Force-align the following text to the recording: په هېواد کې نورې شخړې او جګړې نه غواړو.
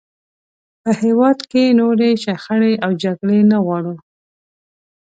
په 0.81 0.91
هېواد 1.01 1.39
کې 1.51 1.75
نورې 1.79 2.09
شخړې 2.23 2.73
او 2.85 2.91
جګړې 3.03 3.39
نه 3.51 3.57
غواړو. 3.65 3.95